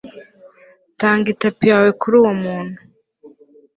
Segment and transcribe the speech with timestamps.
[0.99, 2.77] tanga itapi yawe kuri uwo muntu